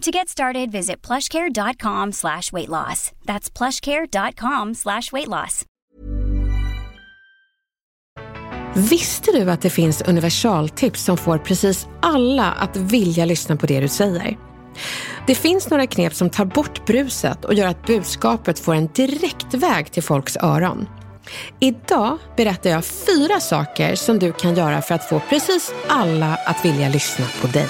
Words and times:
To 0.00 0.10
get 0.10 0.28
started, 0.28 0.72
visit 0.72 1.06
plushcare.com 1.06 2.12
slash 2.12 2.52
weight 2.52 2.68
loss. 2.68 3.12
That's 3.24 3.50
plushcare.com 3.50 4.74
slash 4.74 5.12
weight 5.12 5.28
loss. 5.28 5.64
Visste 8.90 9.32
du 9.32 9.50
att 9.50 9.62
det 9.62 9.70
finns 9.70 10.02
universaltips 10.02 11.04
som 11.04 11.16
får 11.16 11.38
precis 11.38 11.86
alla 12.02 12.52
att 12.52 12.76
vilja 12.76 13.24
lyssna 13.24 13.56
på 13.56 13.66
det 13.66 13.80
du 13.80 13.88
säger? 13.88 14.38
Det 15.26 15.34
finns 15.34 15.70
några 15.70 15.86
knep 15.86 16.14
som 16.14 16.30
tar 16.30 16.44
bort 16.44 16.86
bruset 16.86 17.44
och 17.44 17.54
gör 17.54 17.66
att 17.66 17.86
budskapet 17.86 18.58
får 18.58 18.74
en 18.74 18.86
direkt 18.86 19.54
väg 19.54 19.92
till 19.92 20.02
folks 20.02 20.36
öron. 20.36 20.86
Idag 21.60 22.18
berättar 22.36 22.70
jag 22.70 22.84
fyra 22.84 23.40
saker 23.40 23.94
som 23.94 24.18
du 24.18 24.32
kan 24.32 24.54
göra 24.56 24.82
för 24.82 24.94
att 24.94 25.08
få 25.08 25.20
precis 25.28 25.74
alla 25.88 26.38
att 26.46 26.64
vilja 26.64 26.88
lyssna 26.88 27.26
på 27.40 27.46
dig. 27.46 27.68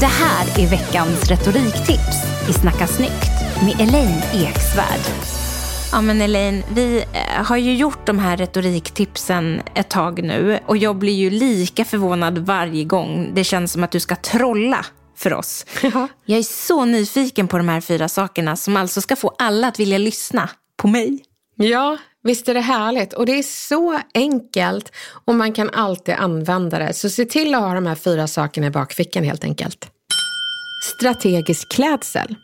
Det 0.00 0.06
här 0.06 0.64
är 0.64 0.70
veckans 0.70 1.30
retoriktips 1.30 2.48
i 2.50 2.52
Snacka 2.52 2.86
snyggt 2.86 3.32
med 3.62 3.88
Elaine 3.88 4.22
Eksvärd. 4.34 5.00
Ja 5.92 6.00
men 6.00 6.20
Elaine, 6.20 6.62
vi 6.74 7.04
eh, 7.12 7.44
har 7.44 7.56
ju 7.56 7.74
gjort 7.74 8.06
de 8.06 8.18
här 8.18 8.36
retoriktipsen 8.36 9.62
ett 9.74 9.90
tag 9.90 10.22
nu 10.22 10.58
och 10.66 10.76
jag 10.76 10.96
blir 10.96 11.12
ju 11.12 11.30
lika 11.30 11.84
förvånad 11.84 12.38
varje 12.38 12.84
gång 12.84 13.30
det 13.34 13.44
känns 13.44 13.72
som 13.72 13.84
att 13.84 13.90
du 13.90 14.00
ska 14.00 14.16
trolla 14.16 14.86
för 15.16 15.34
oss. 15.34 15.66
Ja. 15.82 16.08
Jag 16.24 16.38
är 16.38 16.42
så 16.42 16.84
nyfiken 16.84 17.48
på 17.48 17.56
de 17.56 17.68
här 17.68 17.80
fyra 17.80 18.08
sakerna 18.08 18.56
som 18.56 18.76
alltså 18.76 19.00
ska 19.00 19.16
få 19.16 19.34
alla 19.38 19.68
att 19.68 19.80
vilja 19.80 19.98
lyssna 19.98 20.50
på 20.76 20.88
mig. 20.88 21.24
Ja, 21.62 21.98
visst 22.22 22.48
är 22.48 22.54
det 22.54 22.60
härligt. 22.60 23.12
Och 23.12 23.26
det 23.26 23.38
är 23.38 23.42
så 23.42 24.00
enkelt 24.14 24.92
och 25.24 25.34
man 25.34 25.52
kan 25.52 25.70
alltid 25.70 26.14
använda 26.14 26.78
det. 26.78 26.92
Så 26.92 27.10
se 27.10 27.24
till 27.24 27.54
att 27.54 27.60
ha 27.60 27.74
de 27.74 27.86
här 27.86 27.94
fyra 27.94 28.26
sakerna 28.26 28.66
i 28.66 28.70
bakfickan 28.70 29.24
helt 29.24 29.44
enkelt. 29.44 29.90
Strategisk 30.96 31.72
klädsel. 31.72 32.36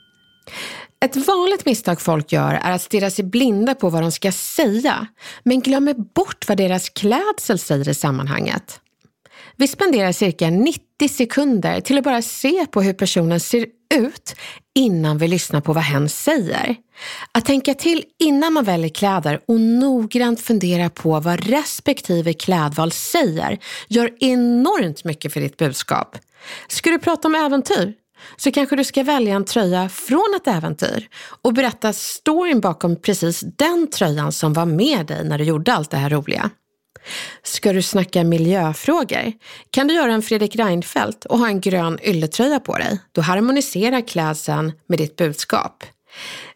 Ett 1.01 1.17
vanligt 1.17 1.67
misstag 1.67 2.01
folk 2.01 2.33
gör 2.33 2.55
är 2.55 2.73
att 2.73 2.83
stirra 2.83 3.11
sig 3.11 3.25
blinda 3.25 3.75
på 3.75 3.89
vad 3.89 4.03
de 4.03 4.13
ska 4.13 4.33
säga, 4.33 5.07
men 5.43 5.61
glömmer 5.61 5.95
bort 5.95 6.49
vad 6.49 6.57
deras 6.57 6.89
klädsel 6.89 7.59
säger 7.59 7.89
i 7.89 7.95
sammanhanget. 7.95 8.81
Vi 9.57 9.69
spenderar 9.69 10.13
cirka 10.13 10.51
90 10.51 11.09
sekunder 11.09 11.81
till 11.81 11.99
att 11.99 12.05
bara 12.05 12.23
se 12.23 12.67
på 12.67 12.83
hur 12.83 12.93
personen 12.93 13.41
ser 13.41 13.67
ut 13.95 14.35
innan 14.75 15.19
vi 15.19 15.29
lyssnar 15.29 15.61
på 15.61 15.73
vad 15.73 15.85
hen 15.85 16.09
säger. 16.09 16.77
Att 17.33 17.45
tänka 17.45 17.75
till 17.75 18.05
innan 18.19 18.53
man 18.53 18.65
väljer 18.65 18.89
kläder 18.89 19.41
och 19.47 19.61
noggrant 19.61 20.41
fundera 20.41 20.91
på 20.91 21.21
vad 21.21 21.47
respektive 21.47 22.33
klädval 22.33 22.93
säger 22.93 23.59
gör 23.89 24.11
enormt 24.21 25.05
mycket 25.05 25.33
för 25.33 25.41
ditt 25.41 25.57
budskap. 25.57 26.17
Ska 26.69 26.91
du 26.91 26.99
prata 26.99 27.29
om 27.29 27.35
äventyr? 27.35 27.95
Så 28.37 28.53
kanske 28.53 28.77
du 28.77 28.85
ska 28.85 29.03
välja 29.03 29.35
en 29.35 29.45
tröja 29.45 29.89
från 29.89 30.35
ett 30.37 30.47
äventyr 30.47 31.09
och 31.43 31.55
berätta 31.55 31.93
storyn 31.93 32.61
bakom 32.61 32.97
precis 32.97 33.41
den 33.41 33.91
tröjan 33.91 34.33
som 34.33 34.53
var 34.53 34.67
med 34.67 35.07
dig 35.07 35.25
när 35.25 35.39
du 35.39 35.45
gjorde 35.45 35.73
allt 35.73 35.91
det 35.91 35.97
här 35.97 36.11
roliga. 36.11 36.51
Ska 37.43 37.73
du 37.73 37.83
snacka 37.83 38.25
miljöfrågor 38.25 39.33
kan 39.71 39.89
du 39.89 39.95
göra 39.95 40.13
en 40.13 40.23
Fredrik 40.23 40.57
Reinfeldt 40.57 41.25
och 41.25 41.39
ha 41.39 41.49
en 41.49 41.61
grön 41.61 41.99
ylletröja 42.03 42.61
på 42.61 42.79
dig. 42.79 42.99
Då 43.13 43.21
harmoniserar 43.21 44.09
klädseln 44.09 44.73
med 44.87 44.99
ditt 44.99 45.17
budskap. 45.17 45.85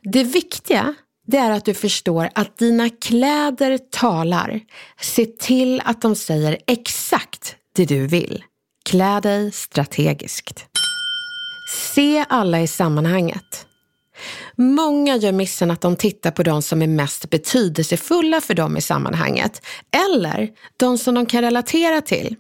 Det 0.03 0.25
viktiga 0.25 0.95
det 1.27 1.37
är 1.37 1.51
att 1.51 1.65
du 1.65 1.75
förstår 1.75 2.31
att 2.35 2.59
dina 2.59 2.91
kläder 2.91 3.79
talar. 3.79 4.61
Se 5.01 5.27
till 5.27 5.83
att 5.85 6.03
de 6.03 6.17
säger 6.17 6.59
exakt 6.67 7.57
det 7.75 7.85
du 7.85 8.07
vill. 8.07 8.45
Klä 8.85 9.21
dig 9.21 9.53
strategiskt. 9.53 10.65
Se 11.95 12.25
alla 12.29 12.61
i 12.61 12.67
sammanhanget. 12.67 13.67
Många 14.63 15.17
gör 15.17 15.33
missen 15.33 15.71
att 15.71 15.81
de 15.81 15.97
tittar 15.97 16.31
på 16.31 16.43
de 16.43 16.63
som 16.63 16.83
är 16.83 16.87
mest 16.87 17.31
betydelsefulla 17.31 18.41
för 18.41 18.55
dem 18.55 18.77
i 18.77 18.81
sammanhanget 18.81 19.67
eller 20.09 20.49
de 20.77 20.99
som 20.99 21.15
de 21.15 21.27
kan 21.27 21.43
relatera 21.43 22.01
till. 22.01 22.37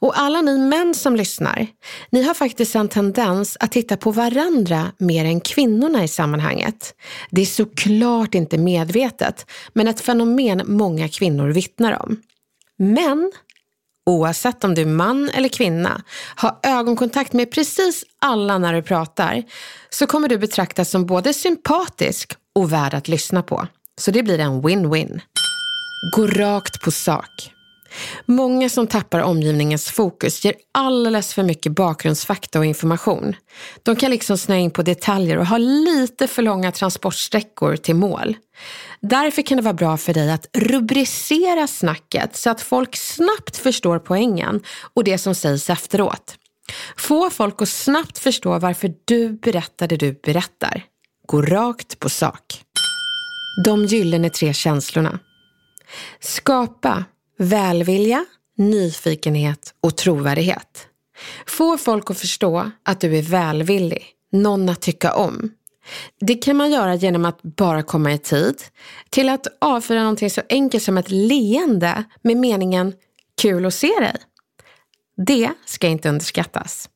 Och 0.00 0.18
alla 0.18 0.40
ni 0.40 0.58
män 0.58 0.94
som 0.94 1.16
lyssnar, 1.16 1.66
ni 2.10 2.22
har 2.22 2.34
faktiskt 2.34 2.74
en 2.74 2.88
tendens 2.88 3.56
att 3.60 3.72
titta 3.72 3.96
på 3.96 4.10
varandra 4.10 4.92
mer 4.98 5.24
än 5.24 5.40
kvinnorna 5.40 6.04
i 6.04 6.08
sammanhanget. 6.08 6.94
Det 7.30 7.40
är 7.40 7.46
såklart 7.46 8.34
inte 8.34 8.58
medvetet, 8.58 9.46
men 9.72 9.88
ett 9.88 10.00
fenomen 10.00 10.62
många 10.66 11.08
kvinnor 11.08 11.48
vittnar 11.48 12.02
om. 12.02 12.16
Men 12.76 13.32
oavsett 14.08 14.64
om 14.64 14.74
du 14.74 14.82
är 14.82 14.86
man 14.86 15.30
eller 15.30 15.48
kvinna, 15.48 16.02
ha 16.40 16.60
ögonkontakt 16.62 17.32
med 17.32 17.50
precis 17.50 18.04
alla 18.20 18.58
när 18.58 18.72
du 18.72 18.82
pratar, 18.82 19.42
så 19.90 20.06
kommer 20.06 20.28
du 20.28 20.38
betraktas 20.38 20.90
som 20.90 21.06
både 21.06 21.34
sympatisk 21.34 22.32
och 22.54 22.72
värd 22.72 22.94
att 22.94 23.08
lyssna 23.08 23.42
på. 23.42 23.66
Så 24.00 24.10
det 24.10 24.22
blir 24.22 24.38
en 24.38 24.62
win-win. 24.62 25.20
Gå 26.16 26.26
rakt 26.26 26.84
på 26.84 26.90
sak. 26.90 27.57
Många 28.26 28.68
som 28.68 28.86
tappar 28.86 29.20
omgivningens 29.20 29.90
fokus 29.90 30.44
ger 30.44 30.54
alldeles 30.72 31.34
för 31.34 31.42
mycket 31.42 31.72
bakgrundsfakta 31.72 32.58
och 32.58 32.64
information. 32.64 33.36
De 33.82 33.96
kan 33.96 34.10
liksom 34.10 34.38
snöa 34.38 34.58
in 34.58 34.70
på 34.70 34.82
detaljer 34.82 35.38
och 35.38 35.46
ha 35.46 35.58
lite 35.58 36.26
för 36.26 36.42
långa 36.42 36.72
transportsträckor 36.72 37.76
till 37.76 37.94
mål. 37.94 38.36
Därför 39.00 39.42
kan 39.42 39.56
det 39.56 39.62
vara 39.62 39.74
bra 39.74 39.96
för 39.96 40.14
dig 40.14 40.30
att 40.32 40.46
rubricera 40.52 41.66
snacket 41.66 42.36
så 42.36 42.50
att 42.50 42.60
folk 42.60 42.96
snabbt 42.96 43.56
förstår 43.56 43.98
poängen 43.98 44.60
och 44.94 45.04
det 45.04 45.18
som 45.18 45.34
sägs 45.34 45.70
efteråt. 45.70 46.34
Få 46.96 47.30
folk 47.30 47.62
att 47.62 47.68
snabbt 47.68 48.18
förstå 48.18 48.58
varför 48.58 48.94
du 49.04 49.28
berättar 49.28 49.88
det 49.88 49.96
du 49.96 50.20
berättar. 50.22 50.84
Gå 51.26 51.42
rakt 51.42 51.98
på 51.98 52.08
sak. 52.08 52.62
De 53.64 53.84
gyllene 53.84 54.30
tre 54.30 54.54
känslorna. 54.54 55.18
Skapa 56.20 57.04
välvilja, 57.38 58.24
nyfikenhet 58.56 59.74
och 59.80 59.96
trovärdighet. 59.96 60.86
Få 61.46 61.78
folk 61.78 62.10
att 62.10 62.18
förstå 62.18 62.70
att 62.82 63.00
du 63.00 63.18
är 63.18 63.22
välvillig, 63.22 64.06
någon 64.32 64.68
att 64.68 64.80
tycka 64.80 65.14
om. 65.14 65.50
Det 66.20 66.34
kan 66.34 66.56
man 66.56 66.70
göra 66.70 66.94
genom 66.94 67.24
att 67.24 67.42
bara 67.42 67.82
komma 67.82 68.12
i 68.12 68.18
tid, 68.18 68.62
till 69.10 69.28
att 69.28 69.46
avfyra 69.58 70.00
någonting 70.00 70.30
så 70.30 70.42
enkelt 70.48 70.84
som 70.84 70.98
ett 70.98 71.10
leende 71.10 72.04
med 72.22 72.36
meningen 72.36 72.92
kul 73.42 73.66
att 73.66 73.74
se 73.74 73.92
dig. 74.00 74.16
Det 75.26 75.50
ska 75.66 75.88
inte 75.88 76.08
underskattas. 76.08 76.88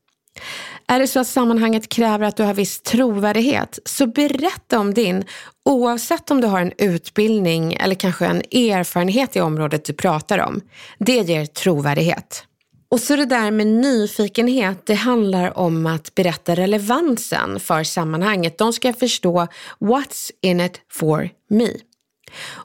Är 0.92 0.98
det 0.98 1.06
så 1.06 1.20
att 1.20 1.26
sammanhanget 1.26 1.88
kräver 1.88 2.26
att 2.26 2.36
du 2.36 2.42
har 2.42 2.54
viss 2.54 2.82
trovärdighet, 2.82 3.78
så 3.84 4.06
berätta 4.06 4.78
om 4.78 4.94
din, 4.94 5.24
oavsett 5.64 6.30
om 6.30 6.40
du 6.40 6.46
har 6.46 6.60
en 6.60 6.72
utbildning 6.78 7.74
eller 7.74 7.94
kanske 7.94 8.26
en 8.26 8.36
erfarenhet 8.36 9.36
i 9.36 9.40
området 9.40 9.84
du 9.84 9.92
pratar 9.92 10.38
om. 10.38 10.60
Det 10.98 11.16
ger 11.16 11.46
trovärdighet. 11.46 12.44
Och 12.90 13.00
så 13.00 13.16
det 13.16 13.24
där 13.24 13.50
med 13.50 13.66
nyfikenhet, 13.66 14.86
det 14.86 14.94
handlar 14.94 15.58
om 15.58 15.86
att 15.86 16.14
berätta 16.14 16.54
relevansen 16.54 17.60
för 17.60 17.84
sammanhanget. 17.84 18.58
De 18.58 18.72
ska 18.72 18.92
förstå 18.92 19.46
what's 19.80 20.30
in 20.40 20.60
it 20.60 20.80
for 20.90 21.28
me. 21.50 21.68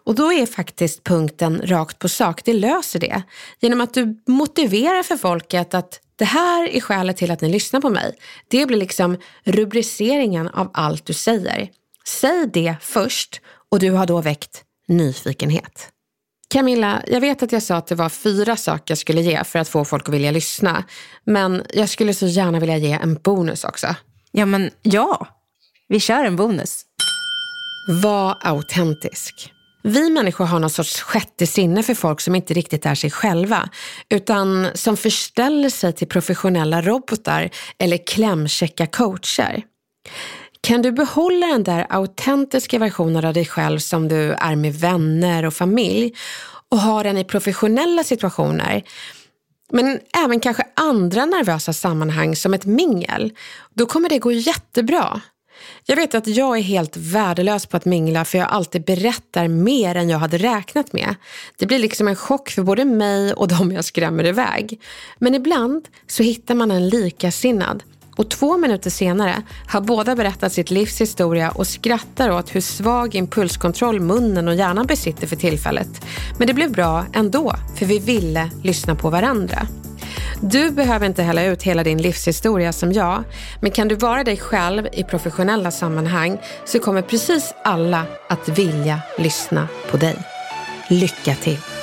Och 0.04 0.16
då 0.16 0.34
är 0.34 0.46
faktiskt 0.46 1.04
punkten 1.04 1.62
rakt 1.64 2.00
på 2.00 2.10
sak, 2.10 2.42
det 2.46 2.54
löser 2.54 3.00
det. 3.00 3.24
Genom 3.60 3.82
att 3.82 3.94
du 3.94 4.24
motiverar 4.28 5.04
för 5.04 5.18
folket 5.18 5.74
att 5.74 6.00
det 6.16 6.26
här 6.26 6.68
är 6.70 6.82
skälet 6.82 7.18
till 7.18 7.32
att 7.32 7.42
ni 7.42 7.50
lyssnar 7.50 7.82
på 7.82 7.90
mig. 7.90 8.16
Det 8.48 8.66
blir 8.66 8.78
liksom 8.78 9.18
rubriceringen 9.44 10.48
av 10.48 10.72
allt 10.74 11.06
du 11.06 11.14
säger. 11.14 11.70
Säg 12.08 12.50
det 12.54 12.76
först 12.82 13.42
och 13.72 13.80
du 13.80 13.92
har 13.92 14.06
då 14.06 14.22
väckt 14.22 14.64
nyfikenhet. 14.88 15.90
Camilla, 16.50 17.04
jag 17.08 17.22
vet 17.22 17.44
att 17.44 17.52
jag 17.52 17.64
sa 17.64 17.76
att 17.76 17.88
det 17.88 17.96
var 17.96 18.10
fyra 18.10 18.56
saker 18.56 18.92
jag 18.92 18.98
skulle 18.98 19.22
ge 19.22 19.44
för 19.44 19.60
att 19.60 19.70
få 19.70 19.86
folk 19.86 20.08
att 20.08 20.14
vilja 20.14 20.32
lyssna. 20.32 20.84
Men 21.24 21.64
jag 21.74 21.90
skulle 21.90 22.14
så 22.14 22.28
gärna 22.28 22.60
vilja 22.60 22.78
ge 22.78 22.92
en 22.92 23.16
bonus 23.16 23.64
också. 23.64 23.96
Ja, 24.32 24.46
men 24.46 24.72
ja. 24.82 25.28
Vi 25.88 26.00
kör 26.00 26.24
en 26.24 26.36
bonus. 26.36 26.86
Var 28.02 28.38
autentisk. 28.42 29.54
Vi 29.88 30.10
människor 30.10 30.46
har 30.46 30.60
någon 30.60 30.70
sorts 30.70 31.02
sjätte 31.02 31.48
sinne 31.48 31.84
för 31.84 31.94
folk 31.94 32.22
som 32.22 32.36
inte 32.36 32.54
riktigt 32.54 32.86
är 32.86 32.96
sig 32.96 33.12
själva, 33.12 33.70
utan 34.10 34.68
som 34.74 34.98
förställer 34.98 35.70
sig 35.70 35.94
till 35.94 36.08
professionella 36.08 36.82
robotar 36.82 37.50
eller 37.78 38.08
klämkäcka 38.08 38.88
coacher. 38.88 39.64
Kan 40.62 40.82
du 40.82 40.92
behålla 40.92 41.48
den 41.48 41.64
där 41.64 41.86
autentiska 41.90 42.80
versionen 42.80 43.26
av 43.26 43.34
dig 43.34 43.46
själv 43.46 43.80
som 43.80 44.08
du 44.08 44.32
är 44.32 44.56
med 44.56 44.74
vänner 44.74 45.46
och 45.46 45.54
familj 45.54 46.14
och 46.72 46.80
ha 46.80 47.04
den 47.04 47.18
i 47.18 47.24
professionella 47.24 48.04
situationer, 48.04 48.84
men 49.72 50.00
även 50.26 50.40
kanske 50.40 50.64
andra 50.76 51.26
nervösa 51.26 51.74
sammanhang 51.74 52.36
som 52.36 52.54
ett 52.54 52.66
mingel, 52.66 53.32
då 53.74 53.86
kommer 53.86 54.10
det 54.10 54.20
gå 54.20 54.32
jättebra. 54.32 55.22
Jag 55.86 55.96
vet 55.96 56.16
att 56.16 56.28
jag 56.28 56.58
är 56.58 56.62
helt 56.62 56.98
värdelös 56.98 57.66
på 57.66 57.78
att 57.78 57.86
mingla 57.86 58.26
för 58.26 58.38
jag 58.38 58.48
alltid 58.48 58.84
berättar 58.84 59.48
mer 59.48 59.96
än 59.96 60.10
jag 60.10 60.20
hade 60.20 60.38
räknat 60.38 60.94
med. 60.94 61.16
Det 61.58 61.66
blir 61.66 61.80
liksom 61.80 62.08
en 62.08 62.16
chock 62.16 62.50
för 62.50 62.64
både 62.64 62.86
mig 62.86 63.34
och 63.34 63.48
de 63.48 63.72
jag 63.72 63.86
skrämmer 63.86 64.26
iväg. 64.26 64.82
Men 65.20 65.36
ibland 65.36 65.88
så 66.08 66.24
hittar 66.24 66.56
man 66.56 66.72
en 66.72 66.90
likasinnad 66.90 67.84
och 68.18 68.30
två 68.30 68.58
minuter 68.58 68.90
senare 68.90 69.44
har 69.68 69.82
båda 69.82 70.16
berättat 70.16 70.54
sitt 70.54 70.72
livs 70.72 71.02
historia 71.02 71.52
och 71.52 71.68
skrattar 71.68 72.30
åt 72.32 72.56
hur 72.56 72.62
svag 72.62 73.16
impulskontroll 73.16 74.00
munnen 74.00 74.48
och 74.48 74.56
hjärnan 74.56 74.86
besitter 74.86 75.28
för 75.28 75.36
tillfället. 75.36 76.06
Men 76.38 76.48
det 76.48 76.54
blev 76.54 76.72
bra 76.72 77.06
ändå, 77.14 77.56
för 77.78 77.86
vi 77.86 78.00
ville 78.00 78.52
lyssna 78.64 78.96
på 78.96 79.10
varandra. 79.10 79.68
Du 80.42 80.72
behöver 80.72 81.06
inte 81.06 81.24
hälla 81.24 81.44
ut 81.44 81.64
hela 81.64 81.84
din 81.84 82.02
livshistoria 82.02 82.74
som 82.74 82.94
jag, 82.94 83.24
men 83.62 83.72
kan 83.72 83.88
du 83.88 83.96
vara 83.96 84.24
dig 84.24 84.38
själv 84.38 84.88
i 84.92 85.04
professionella 85.04 85.72
sammanhang 85.72 86.38
så 86.66 86.80
kommer 86.80 87.02
precis 87.02 87.54
alla 87.64 88.06
att 88.30 88.50
vilja 88.50 89.02
lyssna 89.18 89.68
på 89.92 89.98
dig. 89.98 90.16
Lycka 90.90 91.36
till! 91.36 91.77